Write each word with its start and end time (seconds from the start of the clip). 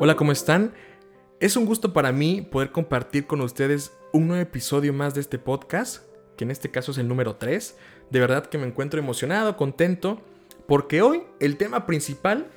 Hola, 0.00 0.16
¿cómo 0.16 0.32
están? 0.32 0.74
Es 1.38 1.56
un 1.56 1.66
gusto 1.66 1.92
para 1.92 2.10
mí 2.10 2.42
poder 2.42 2.72
compartir 2.72 3.28
con 3.28 3.40
ustedes 3.40 3.92
un 4.12 4.26
nuevo 4.26 4.42
episodio 4.42 4.92
más 4.92 5.14
de 5.14 5.20
este 5.20 5.38
podcast, 5.38 6.02
que 6.36 6.42
en 6.42 6.50
este 6.50 6.68
caso 6.68 6.90
es 6.90 6.98
el 6.98 7.06
número 7.06 7.36
3. 7.36 7.76
De 8.10 8.18
verdad 8.18 8.46
que 8.46 8.58
me 8.58 8.66
encuentro 8.66 8.98
emocionado, 8.98 9.56
contento, 9.56 10.20
porque 10.66 11.00
hoy 11.00 11.22
el 11.38 11.56
tema 11.56 11.86
principal 11.86 12.50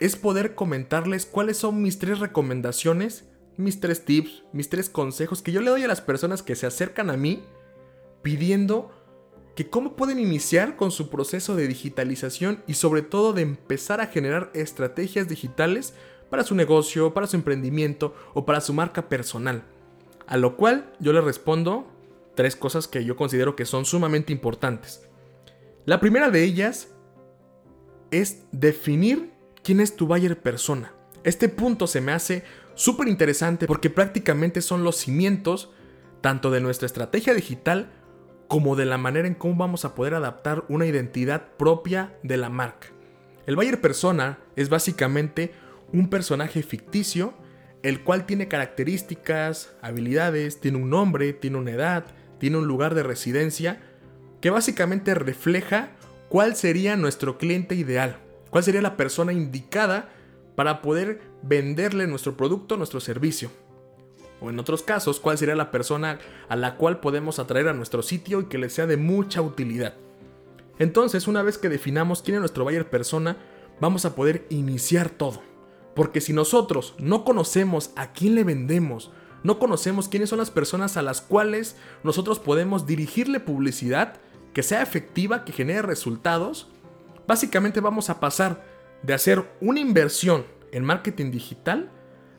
es 0.00 0.16
poder 0.16 0.54
comentarles 0.54 1.26
cuáles 1.26 1.58
son 1.58 1.82
mis 1.82 1.98
tres 1.98 2.20
recomendaciones, 2.20 3.28
mis 3.58 3.80
tres 3.80 4.06
tips, 4.06 4.44
mis 4.54 4.70
tres 4.70 4.88
consejos 4.88 5.42
que 5.42 5.52
yo 5.52 5.60
le 5.60 5.70
doy 5.70 5.82
a 5.82 5.88
las 5.88 6.00
personas 6.00 6.42
que 6.42 6.56
se 6.56 6.66
acercan 6.66 7.10
a 7.10 7.18
mí 7.18 7.44
pidiendo 8.22 8.90
que 9.54 9.68
cómo 9.68 9.94
pueden 9.94 10.20
iniciar 10.20 10.76
con 10.76 10.90
su 10.90 11.10
proceso 11.10 11.54
de 11.54 11.68
digitalización 11.68 12.62
y 12.66 12.74
sobre 12.74 13.02
todo 13.02 13.34
de 13.34 13.42
empezar 13.42 14.00
a 14.00 14.06
generar 14.06 14.50
estrategias 14.54 15.28
digitales 15.28 15.94
para 16.30 16.44
su 16.44 16.54
negocio, 16.54 17.14
para 17.14 17.26
su 17.26 17.36
emprendimiento 17.36 18.14
o 18.34 18.44
para 18.44 18.60
su 18.60 18.72
marca 18.74 19.08
personal. 19.08 19.62
A 20.26 20.36
lo 20.36 20.56
cual 20.56 20.92
yo 21.00 21.12
le 21.12 21.20
respondo 21.20 21.86
tres 22.34 22.54
cosas 22.54 22.86
que 22.86 23.04
yo 23.04 23.16
considero 23.16 23.56
que 23.56 23.64
son 23.64 23.84
sumamente 23.84 24.32
importantes. 24.32 25.08
La 25.86 26.00
primera 26.00 26.30
de 26.30 26.44
ellas 26.44 26.88
es 28.10 28.44
definir 28.52 29.32
quién 29.62 29.80
es 29.80 29.96
tu 29.96 30.06
buyer 30.06 30.40
persona. 30.40 30.92
Este 31.24 31.48
punto 31.48 31.86
se 31.86 32.00
me 32.00 32.12
hace 32.12 32.44
súper 32.74 33.08
interesante 33.08 33.66
porque 33.66 33.90
prácticamente 33.90 34.60
son 34.62 34.84
los 34.84 34.96
cimientos 34.96 35.70
tanto 36.20 36.50
de 36.50 36.60
nuestra 36.60 36.86
estrategia 36.86 37.34
digital 37.34 37.90
como 38.48 38.76
de 38.76 38.86
la 38.86 38.98
manera 38.98 39.28
en 39.28 39.34
cómo 39.34 39.56
vamos 39.56 39.84
a 39.84 39.94
poder 39.94 40.14
adaptar 40.14 40.64
una 40.68 40.86
identidad 40.86 41.48
propia 41.56 42.18
de 42.22 42.36
la 42.36 42.48
marca. 42.48 42.88
El 43.46 43.56
buyer 43.56 43.80
persona 43.80 44.38
es 44.56 44.68
básicamente 44.68 45.52
un 45.92 46.10
personaje 46.10 46.62
ficticio, 46.62 47.34
el 47.82 48.02
cual 48.02 48.26
tiene 48.26 48.48
características, 48.48 49.76
habilidades, 49.82 50.60
tiene 50.60 50.78
un 50.78 50.90
nombre, 50.90 51.32
tiene 51.32 51.58
una 51.58 51.70
edad, 51.70 52.04
tiene 52.38 52.58
un 52.58 52.66
lugar 52.66 52.94
de 52.94 53.02
residencia, 53.02 53.80
que 54.40 54.50
básicamente 54.50 55.14
refleja 55.14 55.90
cuál 56.28 56.56
sería 56.56 56.96
nuestro 56.96 57.38
cliente 57.38 57.74
ideal, 57.74 58.18
cuál 58.50 58.64
sería 58.64 58.82
la 58.82 58.96
persona 58.96 59.32
indicada 59.32 60.10
para 60.54 60.82
poder 60.82 61.20
venderle 61.42 62.06
nuestro 62.06 62.36
producto, 62.36 62.76
nuestro 62.76 63.00
servicio. 63.00 63.50
O 64.40 64.50
en 64.50 64.58
otros 64.58 64.82
casos, 64.82 65.18
cuál 65.18 65.38
sería 65.38 65.56
la 65.56 65.70
persona 65.70 66.18
a 66.48 66.56
la 66.56 66.76
cual 66.76 67.00
podemos 67.00 67.38
atraer 67.38 67.68
a 67.68 67.74
nuestro 67.74 68.02
sitio 68.02 68.40
y 68.40 68.44
que 68.44 68.58
le 68.58 68.70
sea 68.70 68.86
de 68.86 68.96
mucha 68.96 69.42
utilidad. 69.42 69.94
Entonces, 70.78 71.26
una 71.26 71.42
vez 71.42 71.58
que 71.58 71.68
definamos 71.68 72.22
quién 72.22 72.36
es 72.36 72.40
nuestro 72.40 72.62
buyer 72.64 72.88
persona, 72.88 73.36
vamos 73.80 74.04
a 74.04 74.14
poder 74.14 74.46
iniciar 74.48 75.10
todo. 75.10 75.42
Porque 75.98 76.20
si 76.20 76.32
nosotros 76.32 76.94
no 77.00 77.24
conocemos 77.24 77.90
a 77.96 78.12
quién 78.12 78.36
le 78.36 78.44
vendemos, 78.44 79.10
no 79.42 79.58
conocemos 79.58 80.08
quiénes 80.08 80.28
son 80.28 80.38
las 80.38 80.52
personas 80.52 80.96
a 80.96 81.02
las 81.02 81.20
cuales 81.20 81.74
nosotros 82.04 82.38
podemos 82.38 82.86
dirigirle 82.86 83.40
publicidad 83.40 84.14
que 84.54 84.62
sea 84.62 84.80
efectiva, 84.80 85.44
que 85.44 85.50
genere 85.50 85.82
resultados, 85.82 86.68
básicamente 87.26 87.80
vamos 87.80 88.10
a 88.10 88.20
pasar 88.20 88.64
de 89.02 89.12
hacer 89.12 89.50
una 89.60 89.80
inversión 89.80 90.46
en 90.70 90.84
marketing 90.84 91.32
digital 91.32 91.90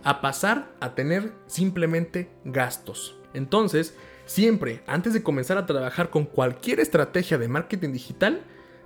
a 0.05 0.21
pasar 0.21 0.73
a 0.79 0.95
tener 0.95 1.33
simplemente 1.45 2.31
gastos. 2.45 3.17
Entonces, 3.33 3.93
siempre 4.25 4.83
antes 4.87 5.13
de 5.13 5.21
comenzar 5.21 5.57
a 5.57 5.65
trabajar 5.65 6.11
con 6.11 6.23
cualquier 6.23 6.79
estrategia 6.79 7.37
de 7.37 7.49
marketing 7.49 7.91
digital, 7.91 8.41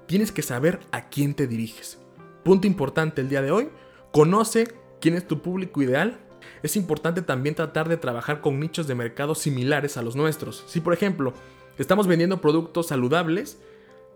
tienes 0.07 0.31
que 0.31 0.41
saber 0.41 0.79
a 0.91 1.09
quién 1.09 1.35
te 1.35 1.45
diriges. 1.45 1.99
Punto 2.43 2.65
importante 2.65 3.21
el 3.21 3.29
día 3.29 3.43
de 3.43 3.51
hoy, 3.51 3.69
conoce 4.13 4.67
quién 5.01 5.15
es 5.15 5.27
tu 5.27 5.41
público 5.41 5.81
ideal. 5.81 6.19
Es 6.61 6.77
importante 6.77 7.21
también 7.21 7.55
tratar 7.55 7.89
de 7.89 7.97
trabajar 7.97 8.39
con 8.39 8.59
nichos 8.59 8.87
de 8.87 8.95
mercado 8.95 9.33
similares 9.35 9.97
a 9.97 10.03
los 10.03 10.15
nuestros. 10.15 10.63
Si 10.67 10.79
por 10.79 10.93
ejemplo 10.93 11.33
estamos 11.77 12.07
vendiendo 12.07 12.39
productos 12.39 12.87
saludables, 12.87 13.57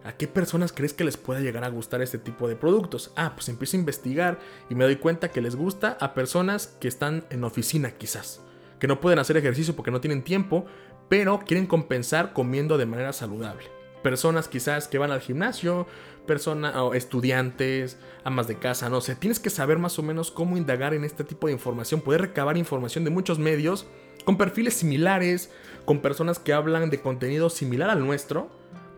¿A 0.04 0.14
qué 0.14 0.28
personas 0.28 0.72
crees 0.72 0.94
que 0.94 1.04
les 1.04 1.18
pueda 1.18 1.42
llegar 1.42 1.66
a 1.66 1.70
gustar 1.70 2.02
este 2.02 2.18
tipo 2.18 2.48
de 2.48 2.56
productos? 2.56 3.12
Ah, 3.18 3.34
pues 3.36 3.50
empiezo 3.50 3.76
a 3.76 3.80
investigar 3.82 4.40
y 4.70 4.76
me 4.76 4.86
doy 4.86 4.98
cuenta 4.98 5.32
que 5.32 5.42
les 5.42 5.58
gusta 5.58 5.98
a 6.00 6.14
personas 6.14 6.68
que 6.80 6.88
están 6.88 7.26
en 7.30 7.44
oficina 7.44 7.92
quizás, 7.92 8.40
que 8.80 8.88
no 8.88 9.02
pueden 9.02 9.20
hacer 9.20 9.36
ejercicio 9.36 9.76
porque 9.76 9.92
no 9.92 10.00
tienen 10.00 10.24
tiempo, 10.24 10.66
pero 11.10 11.40
quieren 11.40 11.66
compensar 11.66 12.32
comiendo 12.32 12.78
de 12.78 12.86
manera 12.86 13.12
saludable. 13.12 13.77
Personas 14.04 14.48
quizás 14.48 14.88
que 14.88 14.98
van 14.98 15.12
al 15.12 15.22
gimnasio, 15.22 15.88
personas 16.26 16.76
o 16.76 16.94
estudiantes, 16.94 17.98
amas 18.24 18.48
de 18.48 18.58
casa, 18.60 18.90
no 18.90 19.02
sé, 19.02 19.16
tienes 19.16 19.40
que 19.40 19.50
saber 19.50 19.80
más 19.80 19.98
o 19.98 20.04
menos 20.04 20.32
cómo 20.32 20.58
indagar 20.58 20.94
en 20.94 21.04
este 21.04 21.24
tipo 21.24 21.48
de 21.48 21.54
información, 21.54 22.02
poder 22.02 22.22
recabar 22.22 22.58
información 22.58 23.04
de 23.04 23.10
muchos 23.10 23.40
medios 23.40 23.88
con 24.26 24.38
perfiles 24.38 24.74
similares, 24.74 25.52
con 25.86 26.00
personas 26.00 26.38
que 26.38 26.54
hablan 26.54 26.90
de 26.90 27.02
contenido 27.02 27.50
similar 27.50 27.90
al 27.90 28.06
nuestro 28.06 28.50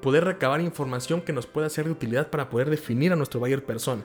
poder 0.01 0.23
recabar 0.23 0.61
información 0.61 1.21
que 1.21 1.33
nos 1.33 1.45
pueda 1.45 1.69
ser 1.69 1.85
de 1.85 1.91
utilidad 1.91 2.29
para 2.29 2.49
poder 2.49 2.69
definir 2.69 3.11
a 3.13 3.15
nuestro 3.15 3.39
buyer 3.39 3.63
persona. 3.63 4.03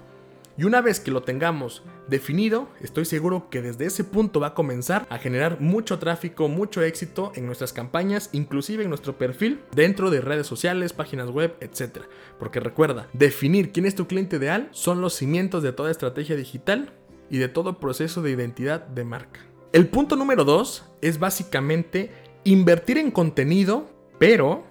Y 0.57 0.65
una 0.65 0.81
vez 0.81 1.01
que 1.01 1.11
lo 1.11 1.25
tengamos 1.25 1.83
definido, 2.09 2.69
estoy 2.81 3.05
seguro 3.07 3.49
que 3.51 3.61
desde 3.61 3.87
ese 3.87 4.05
punto 4.05 4.39
va 4.39 4.49
a 4.49 4.55
comenzar 4.55 5.05
a 5.11 5.19
generar 5.19 5.61
mucho 5.61 5.99
tráfico, 5.99 6.49
mucho 6.49 6.83
éxito 6.83 7.33
en 7.35 7.47
nuestras 7.47 7.73
campañas, 7.73 8.31
inclusive 8.33 8.85
en 8.85 8.91
nuestro 8.91 9.19
perfil, 9.19 9.61
dentro 9.75 10.11
de 10.11 10.21
redes 10.21 10.47
sociales, 10.47 10.93
páginas 10.93 11.31
web, 11.31 11.57
etc. 11.61 12.03
Porque 12.39 12.61
recuerda, 12.61 13.09
definir 13.13 13.73
quién 13.73 13.85
es 13.85 13.97
tu 13.97 14.07
cliente 14.07 14.37
ideal 14.37 14.69
son 14.71 15.01
los 15.01 15.15
cimientos 15.15 15.63
de 15.65 15.73
toda 15.73 15.91
estrategia 15.91 16.37
digital 16.37 16.93
y 17.31 17.39
de 17.39 17.49
todo 17.49 17.81
proceso 17.81 18.23
de 18.23 18.31
identidad 18.31 18.87
de 18.87 19.05
marca. 19.05 19.41
El 19.73 19.89
punto 19.89 20.15
número 20.15 20.45
2 20.45 20.85
es 21.01 21.19
básicamente 21.19 22.13
invertir 22.45 22.97
en 22.99 23.11
contenido, 23.11 23.91
pero 24.21 24.65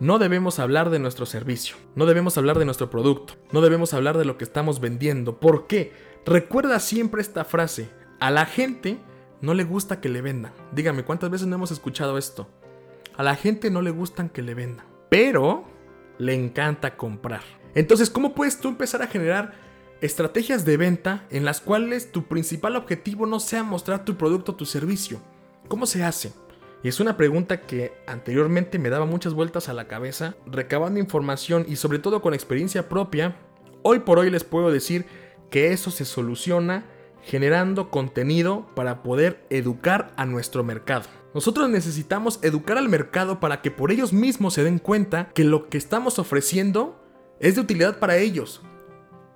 no 0.00 0.18
debemos 0.18 0.58
hablar 0.58 0.88
de 0.88 0.98
nuestro 0.98 1.26
servicio, 1.26 1.76
no 1.94 2.06
debemos 2.06 2.38
hablar 2.38 2.58
de 2.58 2.64
nuestro 2.64 2.88
producto, 2.88 3.34
no 3.52 3.60
debemos 3.60 3.92
hablar 3.92 4.16
de 4.16 4.24
lo 4.24 4.38
que 4.38 4.44
estamos 4.44 4.80
vendiendo. 4.80 5.38
¿Por 5.38 5.66
qué? 5.66 5.92
Recuerda 6.24 6.80
siempre 6.80 7.20
esta 7.20 7.44
frase, 7.44 7.90
a 8.18 8.30
la 8.30 8.46
gente 8.46 8.98
no 9.42 9.52
le 9.52 9.64
gusta 9.64 10.00
que 10.00 10.08
le 10.08 10.22
vendan. 10.22 10.52
Dígame, 10.72 11.04
¿cuántas 11.04 11.30
veces 11.30 11.46
no 11.46 11.56
hemos 11.56 11.70
escuchado 11.70 12.16
esto? 12.16 12.48
A 13.16 13.22
la 13.22 13.36
gente 13.36 13.70
no 13.70 13.82
le 13.82 13.90
gustan 13.90 14.30
que 14.30 14.42
le 14.42 14.54
vendan, 14.54 14.86
pero 15.10 15.64
le 16.18 16.34
encanta 16.34 16.96
comprar. 16.96 17.42
Entonces, 17.74 18.08
¿cómo 18.08 18.34
puedes 18.34 18.58
tú 18.58 18.68
empezar 18.68 19.02
a 19.02 19.06
generar 19.06 19.52
estrategias 20.00 20.64
de 20.64 20.78
venta 20.78 21.26
en 21.30 21.44
las 21.44 21.60
cuales 21.60 22.10
tu 22.10 22.24
principal 22.24 22.76
objetivo 22.76 23.26
no 23.26 23.38
sea 23.38 23.62
mostrar 23.62 24.06
tu 24.06 24.16
producto 24.16 24.52
o 24.52 24.56
tu 24.56 24.64
servicio? 24.64 25.20
¿Cómo 25.68 25.84
se 25.84 26.02
hace? 26.02 26.32
Y 26.82 26.88
es 26.88 26.98
una 26.98 27.16
pregunta 27.16 27.60
que 27.62 27.92
anteriormente 28.06 28.78
me 28.78 28.88
daba 28.88 29.04
muchas 29.04 29.34
vueltas 29.34 29.68
a 29.68 29.74
la 29.74 29.86
cabeza, 29.86 30.36
recabando 30.46 30.98
información 30.98 31.66
y 31.68 31.76
sobre 31.76 31.98
todo 31.98 32.22
con 32.22 32.32
experiencia 32.32 32.88
propia. 32.88 33.36
Hoy 33.82 34.00
por 34.00 34.18
hoy 34.18 34.30
les 34.30 34.44
puedo 34.44 34.70
decir 34.70 35.04
que 35.50 35.72
eso 35.72 35.90
se 35.90 36.06
soluciona 36.06 36.86
generando 37.22 37.90
contenido 37.90 38.66
para 38.74 39.02
poder 39.02 39.44
educar 39.50 40.12
a 40.16 40.24
nuestro 40.24 40.64
mercado. 40.64 41.04
Nosotros 41.34 41.68
necesitamos 41.68 42.38
educar 42.42 42.78
al 42.78 42.88
mercado 42.88 43.40
para 43.40 43.60
que 43.60 43.70
por 43.70 43.92
ellos 43.92 44.14
mismos 44.14 44.54
se 44.54 44.64
den 44.64 44.78
cuenta 44.78 45.28
que 45.34 45.44
lo 45.44 45.68
que 45.68 45.76
estamos 45.76 46.18
ofreciendo 46.18 46.98
es 47.40 47.56
de 47.56 47.60
utilidad 47.60 47.98
para 47.98 48.16
ellos. 48.16 48.62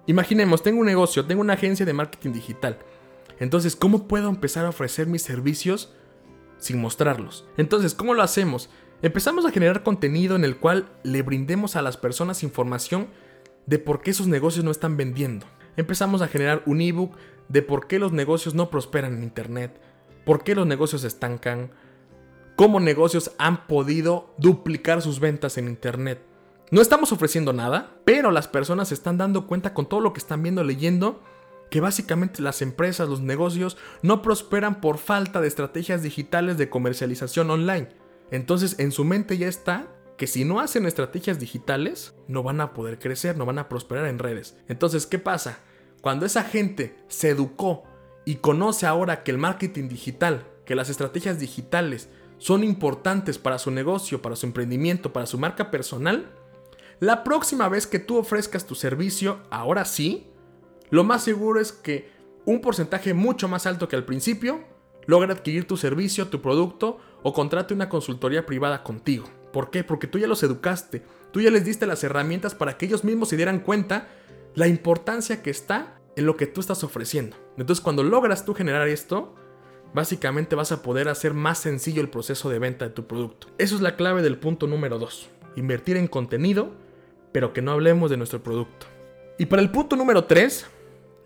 Imaginemos, 0.07 0.63
tengo 0.63 0.81
un 0.81 0.87
negocio, 0.87 1.27
tengo 1.27 1.43
una 1.43 1.53
agencia 1.53 1.85
de 1.85 1.93
marketing 1.93 2.33
digital. 2.33 2.79
Entonces, 3.39 3.77
¿cómo 3.77 4.09
puedo 4.09 4.29
empezar 4.29 4.65
a 4.65 4.71
ofrecer 4.71 5.07
mis 5.07 5.23
servicios 5.23 5.95
sin 6.59 6.81
mostrarlos. 6.81 7.47
Entonces, 7.57 7.95
¿cómo 7.95 8.15
lo 8.15 8.23
hacemos? 8.23 8.71
Empezamos 9.03 9.45
a 9.45 9.51
generar 9.51 9.83
contenido 9.83 10.37
en 10.37 10.45
el 10.45 10.57
cual 10.57 10.89
le 11.03 11.23
brindemos 11.23 11.77
a 11.77 11.83
las 11.83 11.97
personas 11.97 12.43
información 12.43 13.09
de 13.67 13.79
por 13.79 14.01
qué 14.01 14.13
sus 14.13 14.27
negocios 14.27 14.65
no 14.65 14.71
están 14.71 14.97
vendiendo. 14.97 15.47
Empezamos 15.77 16.23
a 16.23 16.29
generar 16.29 16.63
un 16.67 16.81
ebook 16.81 17.17
de 17.49 17.63
por 17.63 17.87
qué 17.87 17.99
los 17.99 18.13
negocios 18.13 18.55
no 18.55 18.71
prosperan 18.71 19.15
en 19.15 19.23
Internet, 19.23 19.81
por 20.25 20.43
qué 20.45 20.55
los 20.55 20.67
negocios 20.67 21.05
estancan, 21.05 21.71
cómo 22.57 22.81
negocios 22.81 23.33
han 23.39 23.67
podido 23.67 24.35
duplicar 24.39 25.03
sus 25.03 25.21
ventas 25.21 25.59
en 25.59 25.69
Internet. 25.69 26.21
No 26.71 26.81
estamos 26.81 27.13
ofreciendo 27.13 27.53
nada, 27.53 27.97
pero 28.05 28.31
las 28.31 28.49
personas 28.49 28.89
se 28.89 28.95
están 28.95 29.19
dando 29.19 29.47
cuenta 29.47 29.75
con 29.75 29.89
todo 29.89 30.01
lo 30.01 30.13
que 30.13 30.21
están 30.21 30.43
viendo, 30.43 30.65
leyendo, 30.65 31.23
que 31.75 31.81
básicamente 31.81 32.41
las 32.41 32.63
empresas, 32.63 33.09
los 33.09 33.21
negocios 33.21 33.77
no 34.01 34.23
prosperan 34.23 34.81
por 34.81 34.97
falta 34.97 35.41
de 35.41 35.49
estrategias 35.49 36.05
digitales 36.05 36.57
de 36.57 36.71
comercialización 36.71 37.51
online. 37.51 37.89
Entonces 38.31 38.77
en 38.79 38.93
su 38.93 39.05
mente 39.05 39.39
ya 39.39 39.49
está 39.49 39.89
que 40.17 40.29
si 40.29 40.45
no 40.45 40.61
hacen 40.61 40.87
estrategias 40.87 41.41
digitales, 41.41 42.15
no 42.29 42.45
van 42.45 42.61
a 42.61 42.75
poder 42.75 43.01
crecer, 43.01 43.37
no 43.37 43.45
van 43.45 43.59
a 43.59 43.69
prosperar 43.69 44.07
en 44.07 44.21
redes. 44.21 44.57
Entonces, 44.69 45.05
¿qué 45.05 45.19
pasa? 45.19 45.59
Cuando 46.01 46.27
esa 46.27 46.45
gente 46.45 46.95
se 47.09 47.31
educó 47.31 47.83
y 48.25 48.37
conoce 48.37 48.87
ahora 48.87 49.25
que 49.25 49.33
el 49.33 49.39
marketing 49.39 49.89
digital, 49.89 50.47
que 50.65 50.77
las 50.77 50.91
estrategias 50.91 51.41
digitales 51.41 52.09
son 52.39 52.63
importantes 52.63 53.37
para 53.37 53.59
su 53.59 53.73
negocio, 53.73 54.23
para 54.23 54.37
su 54.37 54.47
emprendimiento, 54.47 55.13
para 55.13 55.27
su 55.27 55.41
marca 55.41 55.73
personal, 55.73 56.31
la 57.01 57.25
próxima 57.25 57.69
vez 57.69 57.89
que 57.89 57.99
tú 57.99 58.17
ofrezcas 58.17 58.65
tu 58.65 58.77
servicio, 58.77 59.41
ahora 59.51 59.85
sí, 59.85 60.29
lo 60.95 61.03
más 61.03 61.25
seguro 61.25 61.61
es 61.61 61.73
que 61.73 62.09
un 62.45 62.61
porcentaje 62.61 63.15
mucho 63.15 63.49
más 63.49 63.67
alto 63.67 63.89
que 63.89 63.97
al 63.97 64.05
principio, 64.05 64.63
logra 65.07 65.33
adquirir 65.33 65.67
tu 65.67 65.77
servicio, 65.77 66.29
tu 66.29 66.41
producto 66.41 66.99
o 67.25 67.33
contrate 67.33 67.75
una 67.75 67.89
consultoría 67.89 68.47
privada 68.47 68.85
contigo. 68.85 69.25
¿Por 69.53 69.71
qué? 69.71 69.83
Porque 69.83 70.07
tú 70.07 70.21
ya 70.21 70.29
los 70.29 70.45
educaste, 70.45 71.03
tú 71.33 71.41
ya 71.41 71.51
les 71.51 71.65
diste 71.65 71.89
las 71.89 72.05
herramientas 72.05 72.55
para 72.55 72.79
que 72.79 72.87
ellos 72.87 73.03
mismos 73.03 73.29
se 73.29 73.37
dieran 73.37 73.59
cuenta 73.59 74.07
la 74.55 74.69
importancia 74.69 75.43
que 75.43 75.51
está 75.51 76.01
en 76.15 76.27
lo 76.27 76.37
que 76.37 76.47
tú 76.47 76.61
estás 76.61 76.85
ofreciendo. 76.85 77.37
Entonces 77.57 77.83
cuando 77.83 78.05
logras 78.05 78.45
tú 78.45 78.55
generar 78.55 78.87
esto, 78.87 79.35
básicamente 79.95 80.55
vas 80.55 80.71
a 80.71 80.81
poder 80.81 81.09
hacer 81.09 81.35
más 81.35 81.59
sencillo 81.59 82.03
el 82.03 82.09
proceso 82.09 82.51
de 82.51 82.61
venta 82.61 82.85
de 82.85 82.95
tu 82.95 83.09
producto. 83.09 83.49
Eso 83.59 83.75
es 83.75 83.81
la 83.81 83.97
clave 83.97 84.23
del 84.23 84.39
punto 84.39 84.69
número 84.69 85.01
2. 85.01 85.29
Invertir 85.57 85.97
en 85.97 86.07
contenido, 86.07 86.71
pero 87.33 87.53
que 87.53 87.63
no 87.63 87.73
hablemos 87.73 88.13
de 88.13 88.17
nuestro 88.17 88.45
producto. 88.45 88.87
Y 89.39 89.47
para 89.47 89.61
el 89.61 89.73
punto 89.73 89.97
número 89.97 90.27
3, 90.27 90.67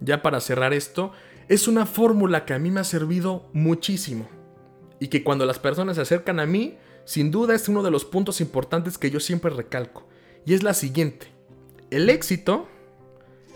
ya 0.00 0.22
para 0.22 0.40
cerrar 0.40 0.72
esto, 0.72 1.12
es 1.48 1.68
una 1.68 1.86
fórmula 1.86 2.44
que 2.44 2.54
a 2.54 2.58
mí 2.58 2.70
me 2.70 2.80
ha 2.80 2.84
servido 2.84 3.48
muchísimo. 3.52 4.28
Y 5.00 5.08
que 5.08 5.24
cuando 5.24 5.46
las 5.46 5.58
personas 5.58 5.96
se 5.96 6.02
acercan 6.02 6.40
a 6.40 6.46
mí, 6.46 6.76
sin 7.04 7.30
duda 7.30 7.54
es 7.54 7.68
uno 7.68 7.82
de 7.82 7.90
los 7.90 8.04
puntos 8.04 8.40
importantes 8.40 8.98
que 8.98 9.10
yo 9.10 9.20
siempre 9.20 9.50
recalco. 9.50 10.06
Y 10.44 10.54
es 10.54 10.62
la 10.62 10.74
siguiente. 10.74 11.28
El 11.90 12.10
éxito 12.10 12.68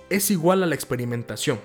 es 0.08 0.30
igual 0.30 0.62
a 0.62 0.66
la 0.66 0.74
experimentación. 0.74 1.58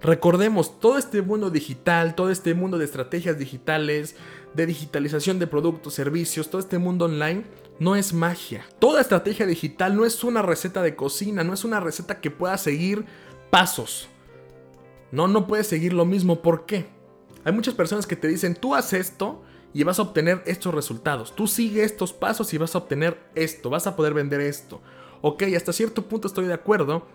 Recordemos, 0.00 0.80
todo 0.80 0.98
este 0.98 1.22
mundo 1.22 1.50
digital, 1.50 2.14
todo 2.14 2.30
este 2.30 2.54
mundo 2.54 2.76
de 2.76 2.84
estrategias 2.84 3.38
digitales, 3.38 4.16
de 4.52 4.66
digitalización 4.66 5.38
de 5.38 5.46
productos, 5.46 5.94
servicios, 5.94 6.50
todo 6.50 6.60
este 6.60 6.78
mundo 6.78 7.06
online, 7.06 7.44
no 7.78 7.96
es 7.96 8.12
magia. 8.12 8.66
Toda 8.78 9.00
estrategia 9.00 9.46
digital 9.46 9.96
no 9.96 10.04
es 10.04 10.22
una 10.22 10.42
receta 10.42 10.82
de 10.82 10.94
cocina, 10.94 11.42
no 11.42 11.54
es 11.54 11.64
una 11.64 11.80
receta 11.80 12.20
que 12.20 12.30
pueda 12.30 12.58
seguir 12.58 13.06
pasos. 13.54 14.08
No, 15.12 15.28
no 15.28 15.46
puedes 15.46 15.68
seguir 15.68 15.92
lo 15.92 16.04
mismo. 16.04 16.42
¿Por 16.42 16.66
qué? 16.66 16.86
Hay 17.44 17.52
muchas 17.52 17.74
personas 17.74 18.04
que 18.04 18.16
te 18.16 18.26
dicen, 18.26 18.56
tú 18.56 18.74
haz 18.74 18.92
esto 18.92 19.44
y 19.72 19.84
vas 19.84 20.00
a 20.00 20.02
obtener 20.02 20.42
estos 20.44 20.74
resultados. 20.74 21.36
Tú 21.36 21.46
sigue 21.46 21.84
estos 21.84 22.12
pasos 22.12 22.52
y 22.52 22.58
vas 22.58 22.74
a 22.74 22.78
obtener 22.78 23.16
esto, 23.36 23.70
vas 23.70 23.86
a 23.86 23.94
poder 23.94 24.12
vender 24.12 24.40
esto. 24.40 24.82
Ok, 25.22 25.44
hasta 25.56 25.72
cierto 25.72 26.08
punto 26.08 26.26
estoy 26.26 26.46
de 26.46 26.52
acuerdo, 26.52 27.06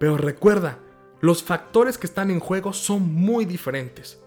pero 0.00 0.16
recuerda, 0.16 0.80
los 1.20 1.44
factores 1.44 1.98
que 1.98 2.08
están 2.08 2.32
en 2.32 2.40
juego 2.40 2.72
son 2.72 3.14
muy 3.14 3.44
diferentes. 3.44 4.20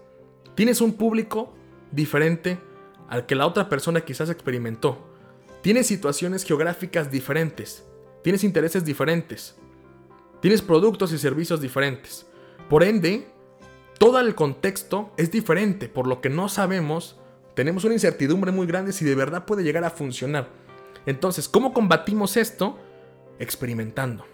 Tienes 0.54 0.80
un 0.80 0.94
público 0.94 1.52
diferente 1.92 2.58
al 3.06 3.26
que 3.26 3.34
la 3.34 3.46
otra 3.46 3.68
persona 3.68 4.00
quizás 4.00 4.30
experimentó. 4.30 4.96
Tienes 5.60 5.88
situaciones 5.88 6.44
geográficas 6.44 7.10
diferentes. 7.10 7.84
Tienes 8.22 8.44
intereses 8.44 8.82
diferentes. 8.82 9.60
Tienes 10.40 10.62
productos 10.62 11.12
y 11.12 11.18
servicios 11.18 11.60
diferentes. 11.60 12.26
Por 12.68 12.82
ende, 12.82 13.28
todo 13.98 14.18
el 14.20 14.34
contexto 14.34 15.10
es 15.16 15.30
diferente, 15.30 15.88
por 15.88 16.06
lo 16.06 16.20
que 16.20 16.30
no 16.30 16.48
sabemos, 16.48 17.18
tenemos 17.54 17.84
una 17.84 17.94
incertidumbre 17.94 18.52
muy 18.52 18.66
grande 18.66 18.92
si 18.92 19.04
de 19.04 19.14
verdad 19.14 19.44
puede 19.44 19.62
llegar 19.62 19.84
a 19.84 19.90
funcionar. 19.90 20.48
Entonces, 21.04 21.48
¿cómo 21.48 21.74
combatimos 21.74 22.36
esto? 22.36 22.78
Experimentando. 23.38 24.24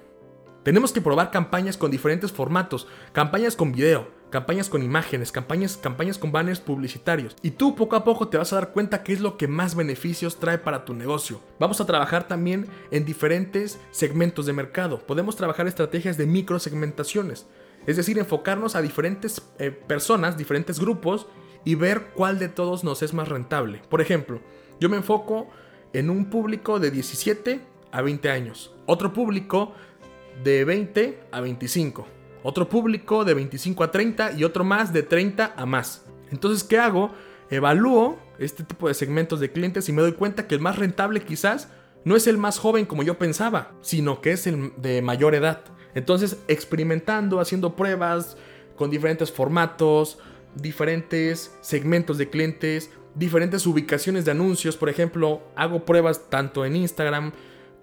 Tenemos 0.62 0.92
que 0.92 1.00
probar 1.00 1.30
campañas 1.30 1.76
con 1.76 1.90
diferentes 1.90 2.30
formatos, 2.30 2.86
campañas 3.12 3.56
con 3.56 3.72
video, 3.72 4.08
campañas 4.30 4.68
con 4.68 4.82
imágenes, 4.82 5.32
campañas, 5.32 5.76
campañas 5.76 6.18
con 6.18 6.32
banners 6.32 6.60
publicitarios. 6.60 7.36
Y 7.42 7.52
tú 7.52 7.74
poco 7.74 7.96
a 7.96 8.04
poco 8.04 8.28
te 8.28 8.38
vas 8.38 8.52
a 8.52 8.56
dar 8.56 8.72
cuenta 8.72 9.02
qué 9.02 9.12
es 9.12 9.20
lo 9.20 9.36
que 9.36 9.48
más 9.48 9.74
beneficios 9.74 10.38
trae 10.38 10.58
para 10.58 10.84
tu 10.84 10.94
negocio. 10.94 11.40
Vamos 11.58 11.80
a 11.80 11.86
trabajar 11.86 12.26
también 12.26 12.66
en 12.90 13.04
diferentes 13.04 13.78
segmentos 13.90 14.46
de 14.46 14.52
mercado. 14.52 14.98
Podemos 14.98 15.36
trabajar 15.36 15.66
estrategias 15.66 16.16
de 16.16 16.26
microsegmentaciones. 16.26 17.46
Es 17.86 17.96
decir, 17.96 18.18
enfocarnos 18.18 18.74
a 18.74 18.82
diferentes 18.82 19.42
eh, 19.58 19.70
personas, 19.70 20.36
diferentes 20.36 20.80
grupos 20.80 21.26
y 21.64 21.76
ver 21.76 22.08
cuál 22.14 22.38
de 22.38 22.48
todos 22.48 22.84
nos 22.84 23.02
es 23.02 23.14
más 23.14 23.28
rentable. 23.28 23.80
Por 23.88 24.00
ejemplo, 24.00 24.40
yo 24.80 24.88
me 24.88 24.96
enfoco 24.96 25.48
en 25.92 26.10
un 26.10 26.30
público 26.30 26.80
de 26.80 26.90
17 26.90 27.60
a 27.92 28.02
20 28.02 28.30
años. 28.30 28.74
Otro 28.86 29.12
público 29.12 29.72
de 30.42 30.64
20 30.64 31.20
a 31.30 31.40
25. 31.40 32.15
Otro 32.48 32.68
público 32.68 33.24
de 33.24 33.34
25 33.34 33.82
a 33.82 33.90
30 33.90 34.34
y 34.38 34.44
otro 34.44 34.62
más 34.62 34.92
de 34.92 35.02
30 35.02 35.54
a 35.56 35.66
más. 35.66 36.04
Entonces, 36.30 36.62
¿qué 36.62 36.78
hago? 36.78 37.10
Evalúo 37.50 38.20
este 38.38 38.62
tipo 38.62 38.86
de 38.86 38.94
segmentos 38.94 39.40
de 39.40 39.50
clientes 39.50 39.88
y 39.88 39.92
me 39.92 40.00
doy 40.00 40.12
cuenta 40.12 40.46
que 40.46 40.54
el 40.54 40.60
más 40.60 40.78
rentable 40.78 41.22
quizás 41.22 41.70
no 42.04 42.14
es 42.14 42.28
el 42.28 42.38
más 42.38 42.60
joven 42.60 42.86
como 42.86 43.02
yo 43.02 43.18
pensaba, 43.18 43.72
sino 43.80 44.20
que 44.20 44.30
es 44.30 44.46
el 44.46 44.72
de 44.76 45.02
mayor 45.02 45.34
edad. 45.34 45.64
Entonces, 45.96 46.36
experimentando, 46.46 47.40
haciendo 47.40 47.74
pruebas 47.74 48.36
con 48.76 48.90
diferentes 48.90 49.32
formatos, 49.32 50.20
diferentes 50.54 51.52
segmentos 51.62 52.16
de 52.16 52.30
clientes, 52.30 52.92
diferentes 53.16 53.66
ubicaciones 53.66 54.24
de 54.24 54.30
anuncios, 54.30 54.76
por 54.76 54.88
ejemplo, 54.88 55.42
hago 55.56 55.84
pruebas 55.84 56.30
tanto 56.30 56.64
en 56.64 56.76
Instagram, 56.76 57.32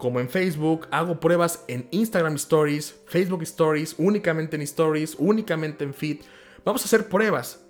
como 0.03 0.19
en 0.19 0.27
Facebook, 0.27 0.85
hago 0.91 1.21
pruebas 1.21 1.63
en 1.69 1.87
Instagram 1.91 2.35
Stories, 2.35 2.93
Facebook 3.05 3.41
Stories, 3.43 3.95
únicamente 3.97 4.57
en 4.57 4.61
Stories, 4.63 5.15
únicamente 5.17 5.85
en 5.85 5.93
Feed. 5.93 6.17
Vamos 6.65 6.81
a 6.81 6.85
hacer 6.87 7.07
pruebas. 7.07 7.63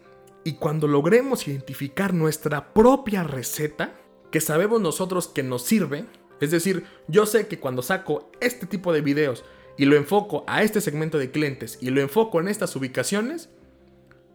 Y 0.44 0.54
cuando 0.54 0.88
logremos 0.88 1.48
identificar 1.48 2.12
nuestra 2.12 2.74
propia 2.74 3.22
receta, 3.22 3.94
que 4.32 4.42
sabemos 4.42 4.82
nosotros 4.82 5.28
que 5.28 5.44
nos 5.44 5.62
sirve, 5.62 6.06
es 6.42 6.50
decir, 6.50 6.86
yo 7.08 7.28
sé 7.28 7.46
que 7.46 7.60
cuando 7.60 7.84
saco 7.84 8.32
este 8.42 8.66
tipo 8.66 8.92
de 8.94 9.02
videos 9.02 9.46
y 9.78 9.86
lo 9.86 9.96
enfoco 9.96 10.44
a 10.48 10.64
este 10.64 10.82
segmento 10.82 11.20
de 11.20 11.30
clientes 11.30 11.78
y 11.82 11.92
lo 11.92 12.02
enfoco 12.02 12.40
en 12.40 12.48
estas 12.48 12.76
ubicaciones, 12.76 13.52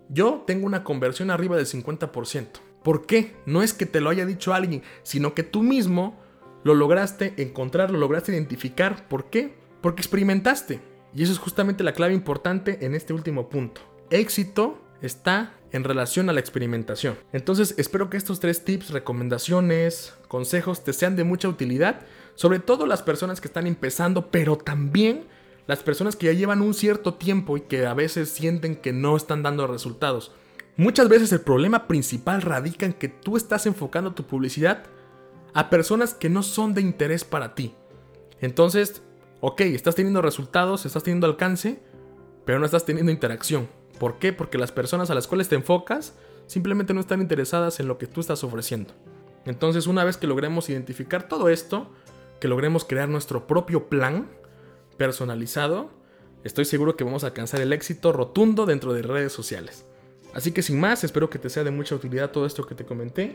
yo 0.08 0.44
tengo 0.46 0.66
una 0.66 0.84
conversión 0.84 1.32
arriba 1.32 1.56
del 1.56 1.66
50%. 1.66 2.46
¿Por 2.84 3.06
qué? 3.06 3.34
No 3.44 3.64
es 3.64 3.74
que 3.74 3.86
te 3.86 4.00
lo 4.00 4.08
haya 4.08 4.24
dicho 4.24 4.54
alguien, 4.54 4.84
sino 5.02 5.34
que 5.34 5.42
tú 5.42 5.64
mismo 5.64 6.27
lo 6.69 6.75
lograste 6.75 7.35
encontrar, 7.38 7.91
lo 7.91 7.99
lograste 7.99 8.32
identificar. 8.32 9.09
¿Por 9.09 9.31
qué? 9.31 9.55
Porque 9.81 10.03
experimentaste. 10.03 10.81
Y 11.15 11.23
eso 11.23 11.32
es 11.32 11.38
justamente 11.38 11.82
la 11.82 11.94
clave 11.94 12.15
importante 12.15 12.85
en 12.85 12.94
este 12.94 13.15
último 13.15 13.49
punto. 13.49 13.81
Éxito 14.11 14.79
está 15.00 15.55
en 15.73 15.85
relación 15.85 16.29
a 16.29 16.32
la 16.32 16.41
experimentación. 16.41 17.17
Entonces 17.32 17.75
espero 17.79 18.11
que 18.11 18.17
estos 18.19 18.41
tres 18.41 18.65
tips, 18.65 18.91
recomendaciones, 18.91 20.15
consejos 20.29 20.85
te 20.85 20.93
sean 20.93 21.17
de 21.17 21.25
mucha 21.25 21.49
utilidad, 21.49 22.00
sobre 22.35 22.59
todo 22.59 22.87
las 22.87 23.03
personas 23.03 23.41
que 23.41 23.49
están 23.49 23.67
empezando, 23.67 24.31
pero 24.31 24.56
también 24.56 25.25
las 25.67 25.82
personas 25.82 26.17
que 26.17 26.26
ya 26.26 26.32
llevan 26.32 26.62
un 26.62 26.75
cierto 26.75 27.15
tiempo 27.15 27.56
y 27.56 27.63
que 27.63 27.87
a 27.87 27.94
veces 27.94 28.29
sienten 28.29 28.77
que 28.77 28.93
no 28.93 29.17
están 29.17 29.43
dando 29.43 29.67
resultados. 29.67 30.32
Muchas 30.77 31.08
veces 31.08 31.32
el 31.32 31.41
problema 31.41 31.89
principal 31.89 32.43
radica 32.43 32.87
en 32.87 32.93
que 32.93 33.08
tú 33.08 33.37
estás 33.37 33.67
enfocando 33.67 34.13
tu 34.13 34.25
publicidad 34.27 34.84
a 35.58 35.70
personas 35.70 36.15
que 36.15 36.29
no 36.29 36.44
son 36.44 36.72
de 36.72 36.81
interés 36.81 37.24
para 37.24 37.56
ti. 37.56 37.74
Entonces, 38.41 39.03
ok, 39.41 39.62
estás 39.62 39.96
teniendo 39.96 40.22
resultados, 40.22 40.86
estás 40.86 41.03
teniendo 41.03 41.27
alcance, 41.27 41.82
pero 42.44 42.60
no 42.60 42.65
estás 42.65 42.84
teniendo 42.84 43.10
interacción. 43.10 43.69
¿Por 43.98 44.20
qué? 44.20 44.32
Porque 44.32 44.56
las 44.56 44.70
personas 44.70 45.10
a 45.10 45.17
las 45.17 45.27
cuales 45.27 45.48
te 45.48 45.56
enfocas 45.56 46.15
simplemente 46.46 46.94
no 46.94 47.00
están 47.00 47.20
interesadas 47.20 47.81
en 47.81 47.88
lo 47.88 47.98
que 47.98 48.06
tú 48.06 48.20
estás 48.20 48.44
ofreciendo. 48.44 48.94
Entonces, 49.46 49.88
una 49.88 50.05
vez 50.05 50.17
que 50.17 50.29
logremos 50.29 50.70
identificar 50.70 51.27
todo 51.27 51.48
esto, 51.48 51.91
que 52.38 52.46
logremos 52.46 52.84
crear 52.84 53.08
nuestro 53.08 53.48
propio 53.48 53.88
plan 53.88 54.29
personalizado, 54.96 55.91
estoy 56.44 56.67
seguro 56.67 56.94
que 56.94 57.03
vamos 57.03 57.24
a 57.24 57.29
alcanzar 57.29 57.60
el 57.60 57.72
éxito 57.72 58.12
rotundo 58.12 58.65
dentro 58.65 58.93
de 58.93 59.03
redes 59.03 59.32
sociales. 59.32 59.84
Así 60.34 60.53
que 60.53 60.62
sin 60.62 60.79
más, 60.79 61.03
espero 61.03 61.29
que 61.29 61.41
te 61.41 61.50
sea 61.50 61.65
de 61.65 61.72
mucha 61.72 61.96
utilidad 61.96 62.31
todo 62.31 62.46
esto 62.46 62.65
que 62.65 62.77
te 62.77 62.84
comenté 62.84 63.34